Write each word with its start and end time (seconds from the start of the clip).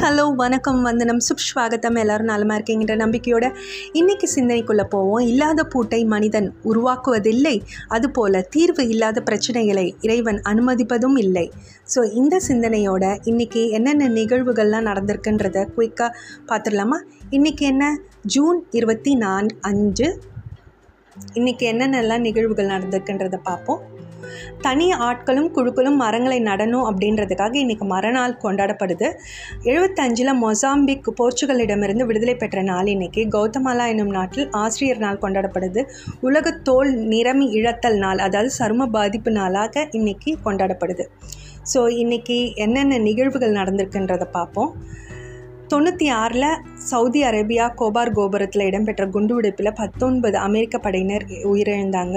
Hello 0.00 0.34
வணக்கம். 0.34 0.82
வந்தனம் 0.82 1.20
சுப்ஸ்வாகத்தம் 1.26 1.96
எல்லோரும் 2.02 2.28
நலமாக 2.30 2.56
இருக்கீங்கிற 2.58 2.94
நம்பிக்கையோட 2.96 3.46
இன்றைக்கி 3.92 4.26
சிந்தனைக்குள்ளே 4.34 4.84
போவோம். 4.84 5.24
இல்லாத 5.26 5.64
பூட்டை 5.64 6.04
மனிதன் 6.04 6.54
உருவாக்குவதில்லை. 6.64 7.62
அதுபோல் 7.88 8.38
தீர்வு 8.50 8.88
இல்லாத 8.88 9.22
பிரச்சனைகளை 9.30 9.94
இறைவன் 10.00 10.40
அனுமதிப்பதும் 10.44 11.16
இல்லை. 11.16 11.52
ஸோ 11.94 12.02
இந்த 12.12 12.40
சிந்தனையோட 12.48 13.16
இன்னைக்கு 13.24 13.70
என்னென்ன 13.70 14.08
நிகழ்வுகள்லாம் 14.08 14.88
நடந்திருக்குன்றத 14.90 15.66
குயிக்காக 15.76 16.10
பார்த்துடலாமா? 16.50 17.00
இன்றைக்கி 17.30 17.66
என்ன? 17.72 17.98
ஜூன் 18.20 18.60
இருபத்தி 18.70 19.14
நான் 19.14 19.48
அஞ்சு 19.60 20.08
இன்றைக்கி 21.34 21.64
என்னென்னலாம் 21.72 22.26
நிகழ்வுகள் 22.28 22.72
நடந்திருக்குன்றதை 22.74 23.40
பார்ப்போம். 23.42 23.82
தனி 24.60 24.86
ஆட்களும் 25.08 25.48
குழுக்களும் 25.56 25.98
மரங்களை 26.02 26.38
நடணும் 26.40 26.86
அப்படின்றதுக்காக 26.88 27.56
இன்றைக்கி 27.62 27.86
மரநாள் 27.86 28.36
கொண்டாடப்படுது. 28.42 29.08
எழுபத்தஞ்சில் 29.64 30.32
மொசாம்பிக் 30.42 31.10
போர்ச்சுகலிடமிருந்து 31.20 32.06
விடுதலை 32.06 32.34
பெற்ற 32.34 32.62
நாள் 32.62 32.86
இன்னைக்கு. 32.86 33.24
கௌதமாலா 33.36 33.86
என்னும் 33.88 34.14
நாட்டில் 34.18 34.48
ஆசிரியர் 34.62 34.98
நாள் 34.98 35.22
கொண்டாடப்படுது. 35.22 35.82
உலக 36.20 36.50
தோல் 36.68 36.92
நிறமி 37.12 37.48
இழத்தல் 37.60 37.98
நாள் 37.98 38.18
அதாவது 38.18 38.52
சரும 38.58 38.86
பாதிப்பு 38.86 39.30
நாளாக 39.30 39.88
இன்னைக்கு 39.90 40.32
கொண்டாடப்படுது. 40.44 41.06
ஸோ 41.72 41.80
இன்னைக்கு 42.02 42.36
என்னென்ன 42.54 42.98
நிகழ்வுகள் 42.98 43.58
நடந்திருக்குன்றதை 43.58 44.26
பார்ப்போம். 44.32 44.72
தொண்ணூற்றி 45.72 46.06
ஆறில் 46.12 46.48
சவுதி 46.90 47.20
அரேபியா 47.24 47.66
கோபார் 47.74 48.10
கோபுரத்தில் 48.12 48.64
இடம்பெற்ற 48.66 49.04
குண்டுவெடிப்பில் 49.06 49.76
பத்தொன்பது 49.78 50.36
அமெரிக்க 50.38 50.78
படையினர் 50.78 51.24
உயிரிழந்தாங்க. 51.52 52.16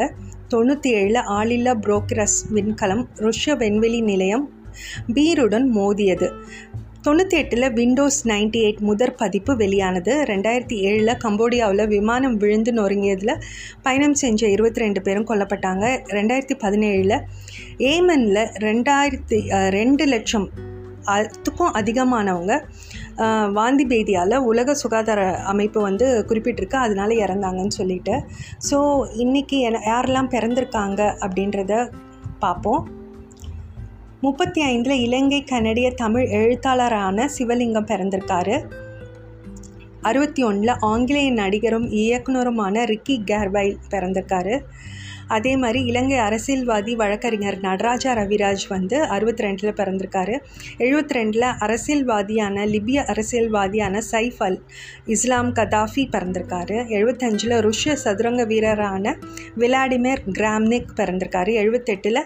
தொண்ணூற்றி 0.55 0.89
ஏழில் 0.99 1.25
ஆளில்லா 1.37 1.75
புரோக்கரஸ் 1.85 2.39
விண்கலம் 2.55 3.05
ருஷ்ய 3.25 3.55
விண்வெளி 3.57 4.01
நிலையம் 4.01 4.45
பீருடன் 5.13 5.67
மோதியது. 5.75 6.29
தொண்ணூற்றி 7.05 7.35
எட்டில் 7.39 7.73
விண்டோஸ் 7.73 8.19
நைன்டி 8.27 8.59
எயிட் 8.65 8.79
முதற் 8.79 9.17
பதிப்பு 9.17 9.55
வெளியானது. 9.55 10.13
ரெண்டாயிரத்தி 10.29 10.77
ஏழில் 10.87 11.11
கம்போடியாவில் 11.23 11.83
விமானம் 11.87 12.37
விழுந்து 12.37 12.71
நொறுங்கியதில் 12.73 13.41
பயணம் 13.81 14.15
செஞ்ச 14.21 14.47
இருபத்தி 14.47 14.79
ரெண்டு 14.79 15.01
பேரும் 15.01 15.27
கொல்லப்பட்டாங்க. 15.27 15.85
ரெண்டாயிரத்தி 16.17 16.57
பதினேழில் 16.63 17.17
ஏமனில் 17.91 18.41
ரெண்டாயிரத்தி 18.67 19.39
ரெண்டு 19.69 20.05
லட்சம் 20.05 20.47
அதுக்கும் 21.13 21.73
அதிகமானவங்க 21.79 22.53
வாந்தி 23.51 23.85
பேதியால் 23.85 24.35
உலக 24.51 24.75
சுகாதார 24.75 25.21
அமைப்பு 25.43 25.81
வந்து 25.81 26.07
குறிப்பிட்டிருக்கு 26.29 26.77
அதனால 26.85 27.13
இறந்தாங்கன்னு 27.25 27.77
சொல்லிட்டு. 27.79 28.15
ஸோ 28.69 28.77
இன்றைக்கி 29.23 29.59
யாரெல்லாம் 29.91 30.31
பிறந்திருக்காங்க 30.35 31.01
அப்படின்றத 31.25 31.73
பார்ப்போம் 32.39 32.83
முப்பத்தி 34.21 34.61
ஐந்தில் 34.61 35.01
இலங்கை 35.05 35.43
கனடிய 35.43 35.87
தமிழ் 35.93 36.27
எழுத்தாளரான 36.29 37.27
சிவலிங்கம் 37.37 37.89
பிறந்திருக்காரு. 37.91 38.55
அறுபத்தி 40.01 40.41
ஒன்றில் 40.43 40.73
ஆங்கிலேய 40.79 41.29
நடிகரும் 41.33 41.87
இயக்குனருமான 42.01 42.83
ரிக்கி 42.85 43.15
கேர்வைல் 43.31 43.77
பிறந்திருக்காரு. 43.89 44.55
அதே 45.27 45.57
மாதிரி 45.57 45.83
இலங்கை 45.83 46.17
அரசியல்வாதி 46.17 46.95
வழக்கறிஞர் 46.95 47.59
நடராஜா 47.59 48.13
ரவிராஜ் 48.13 48.65
வந்து 48.69 49.03
அறுபத்தி 49.03 49.43
ரெண்டில் 49.43 49.77
பிறந்திருக்காரு. 49.79 50.39
எழுபத்தி 50.77 51.15
ரெண்டில் 51.17 51.55
அரசியல்வாதியான 51.59 52.65
லிபிய 52.65 53.03
அரசியல்வாதியான 53.05 54.01
சைஃப் 54.11 54.39
அல் 54.39 54.63
இஸ்லாம் 55.05 55.53
கதாஃபி 55.53 56.07
பிறந்திருக்காரு. 56.11 56.77
எழுபத்தஞ்சில் 56.97 57.69
ருஷ்ய 57.69 57.93
சதுரங்க 57.93 58.45
வீரரான 58.45 59.15
விளாடிமிர் 59.57 60.21
கிராம்னிக் 60.31 60.87
பிறந்திருக்காரு. 60.95 61.53
எழுபத்தெட்டில் 61.63 62.21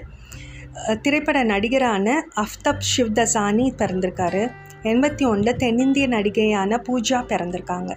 திரைப்பட 1.02 1.44
நடிகரான 1.44 2.28
அஃப்தப் 2.36 2.86
சிவ்தசானி 2.98 3.74
பிறந்திருக்காரு. 3.78 4.52
எண்பத்தி 4.84 5.28
ஒன்றில் 5.28 5.56
தென்னிந்திய 5.56 6.08
நடிகையான 6.08 6.78
பூஜா 6.88 7.24
பிறந்திருக்காங்க. 7.28 7.92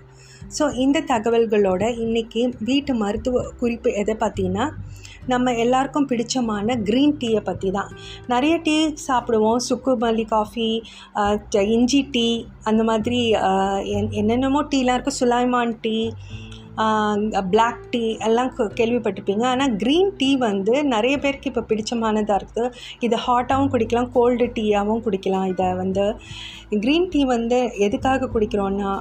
ஸோ 0.56 0.64
இந்த 0.76 0.98
தகவல்களோட 1.10 1.84
இன்றைக்கி 2.04 2.40
வீட்டு 2.68 2.94
மருத்துவ 2.94 3.44
குறிப்பு 3.60 3.90
எதை 4.02 4.14
பார்த்தீங்கன்னா 4.20 4.66
நம்ம 5.26 5.52
எல்லாருக்கும் 5.54 6.06
பிடிச்சமான 6.10 6.76
க்ரீன் 6.88 7.16
டீயை 7.20 7.40
பற்றி 7.40 7.70
தான் 7.70 7.90
நிறைய 8.26 8.54
டீ 8.56 8.74
சாப்பிடுவோம். 9.08 9.60
சுக்குமல்லி 9.68 10.24
காஃபி 10.32 10.68
இஞ்சி 11.76 12.00
டீ 12.14 12.28
அந்த 12.64 12.82
மாதிரி 12.91 13.20
என்- 13.98 14.12
என்னென்னமோ 14.20 14.62
டீலாம் 14.72 14.96
இருக்குது 14.98 15.20
சுலைமான் 15.20 15.76
டீ 15.84 15.96
பிளாக் 17.52 17.80
டீ 17.91 18.02
எல்லாம் 18.26 18.50
கேள்விப்பட்டிருப்பீங்க. 18.78 19.44
ஆனால் 19.52 19.72
க்ரீன் 19.82 20.12
டீ 20.20 20.30
வந்து 20.46 20.74
நிறைய 20.94 21.14
பேருக்கு 21.24 21.50
இப்போ 21.50 21.64
பிடிச்சமானதாக 21.70 22.41
இருக்குது 22.41 22.72
இது 23.06 23.16
ஹாட்டாகவும் 23.26 23.72
குடிக்கலாம் 23.74 24.12
கோல்டு 24.16 24.46
டீயாகவும் 24.58 25.04
குடிக்கலாம். 25.06 25.48
இதை 25.54 25.68
வந்து 25.82 26.04
க்ரீன் 26.84 27.10
டீ 27.14 27.22
வந்து 27.34 27.58
எதுக்காக 27.86 28.30
குடிக்கிறோன்னா 28.34 28.92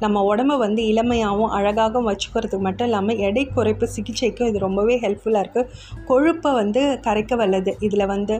நம்ம 0.00 0.22
உடம்ப 0.30 0.56
வந்து 0.64 0.82
இளமையாகவும் 0.92 1.54
அழகாகவும் 1.58 2.08
வச்சுக்கிறதுக்கு 2.10 2.66
மட்டும் 2.68 2.88
இல்லாமல் 2.90 3.22
எடை 3.28 3.44
குறைப்பு 3.56 3.88
சிகிச்சைக்கும் 3.96 4.50
இது 4.50 4.66
ரொம்பவே 4.66 4.96
ஹெல்ப்ஃபுல்லாக 5.04 5.44
இருக்குது 5.44 5.70
கொழுப்பை 6.10 6.52
வந்து 6.60 6.82
கரைக்க 7.06 7.36
வல்லது. 7.42 7.74
இதில் 7.88 8.10
வந்து 8.14 8.36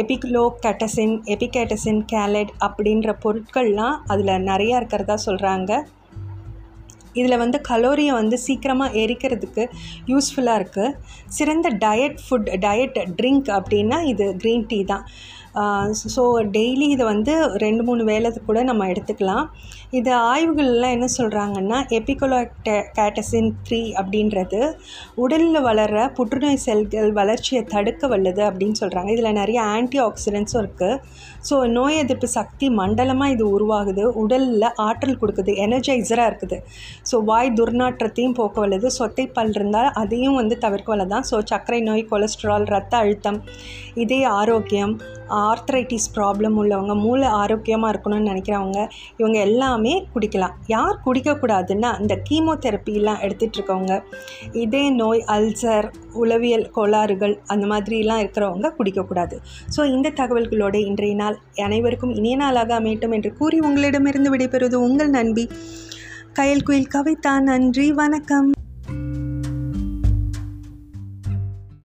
எபிக்லோ 0.00 0.44
கேட்டசின் 0.64 1.16
எபிகேட்டசின் 1.34 2.00
கேலட் 2.12 2.52
அப்படின்ற 2.66 3.10
பொருட்கள்லாம் 3.24 3.98
அதில் 4.12 4.40
நிறையா 4.50 4.78
இருக்கிறதா 4.80 5.16
சொல்கிறாங்க 5.26 5.72
இதில் 7.20 7.40
வந்து 7.42 7.58
கலோரியை 7.68 8.12
வந்து 8.12 8.36
சீக்கிரமாக 8.44 8.98
எரிக்கிறதுக்கு 9.02 9.64
யூஸ்ஃபுல்லாக 10.12 10.58
இருக்குது 10.60 10.96
சிறந்த 11.36 11.68
டயட் 11.84 12.18
ஃபுட் 12.24 12.50
டயட் 12.64 12.98
ட்ரிங்க் 13.18 13.50
அப்படின்னா 13.58 13.98
இது 14.12 14.26
க்ரீன் 14.42 14.66
டீ 14.70 14.78
தான். 14.84 15.04
ஸோ 16.14 16.22
டெய்லி 16.56 16.86
இதை 16.94 17.04
வந்து 17.12 17.32
ரெண்டு 17.64 17.82
மூணு 17.88 18.02
வேலை 18.10 18.30
கூட 18.48 18.62
நம்ம 18.70 18.86
எடுத்துக்கலாம். 18.92 19.46
இது 19.98 20.10
ஆய்வுகள்லாம் 20.30 20.94
என்ன 20.96 21.06
சொல்கிறாங்கன்னா 21.16 21.78
எபிகோலோ 21.98 22.38
கேட்டசின் 22.98 23.50
த்ரீ 23.66 23.80
அப்படின்றது 24.00 24.60
உடலில் 25.24 25.60
வளர்கிற 25.68 26.00
புற்றுநோய் 26.16 26.64
செல்கள் 26.66 27.10
வளர்ச்சியை 27.20 27.62
தடுக்க 27.74 28.08
வல்லது 28.12 28.42
அப்படின்னு 28.48 28.80
சொல்கிறாங்க 28.82 29.10
இதில் 29.16 29.38
நிறைய 29.40 29.58
ஆன்டி 29.74 30.00
ஆக்சிடென்ட்ஸும் 30.06 30.62
இருக்குது 30.62 30.98
ஸோ 31.48 31.54
நோய் 31.76 32.00
எதிர்ப்பு 32.02 32.28
சக்தி 32.36 32.66
மண்டலமாக 32.80 33.34
இது 33.34 33.44
உருவாகுது. 33.56 34.04
உடலில் 34.22 34.68
ஆற்றல் 34.86 35.18
கொடுக்குது. 35.22 35.52
எனர்ஜைசராக 35.64 36.30
இருக்குது. 36.30 36.58
ஸோ 37.10 37.16
வாய் 37.30 37.50
துர்நாற்றத்தையும் 37.58 38.36
போக்க 38.38 38.58
வல்லது. 38.64 38.88
சொத்தை 38.98 39.26
பல் 39.38 39.54
இருந்தால் 39.58 39.90
அதையும் 40.02 40.38
வந்து 40.40 40.56
தவிர்க்க 40.64 40.94
வல்லதான் 40.94 41.26
ஸோ 41.30 41.38
சர்க்கரை 41.52 41.80
நோய் 41.90 42.08
கொலஸ்ட்ரால் 42.12 42.66
ரத்த 42.74 42.94
அழுத்தம் 43.02 43.40
இதய 44.04 44.24
ஆரோக்கியம் 44.40 44.94
ஆர்த்ரைட்டிஸ் 45.50 46.08
ப்ராப்ளம் 46.16 46.56
உள்ளவங்க 46.62 46.94
மூளை 47.04 47.28
ஆரோக்கியமாக 47.42 47.92
இருக்கணும்னு 47.92 48.30
நினைக்கிறவங்க 48.30 48.80
இவங்க 49.16 49.38
எல்லாமே 49.48 49.94
குடிக்கலாம். 50.14 50.54
யார் 50.66 51.02
குடிக்கக்கூடாதுன்னா 51.06 51.90
இந்த 52.00 52.16
கீமோதெரப்பிலாம் 52.30 53.22
எடுத்துகிட்ருக்கவங்க 53.26 54.02
இதே 54.64 54.84
நோய் 55.00 55.22
அல்சர் 55.36 55.88
உளவியல் 56.22 56.66
கோளாறுகள் 56.70 57.36
அந்த 57.46 57.66
மாதிரிலாம் 57.66 58.22
இருக்கிறவங்க 58.24 58.72
குடிக்கக்கூடாது. 58.78 59.38
ஸோ 59.76 59.80
இந்த 59.94 60.14
தகவல்களோடு 60.20 60.80
இன்றைய 60.90 61.14
நாள் 61.14 61.38
அனைவருக்கும் 61.68 62.14
இனிய 62.14 62.36
நாளாக 62.36 62.74
அமையட்டும் 62.80 63.16
என்று 63.18 63.32
கூறி 63.40 63.60
உங்களிடமிருந்து 63.60 64.32
விடைபெறுவது 64.36 64.78
உங்கள் 64.88 65.14
நண்பி. 65.18 65.46
கயல் 66.40 66.66
குயில் 66.68 66.92
கவிதா 66.96 67.32
நன்றி 67.50 67.88
வணக்கம். 67.92 68.53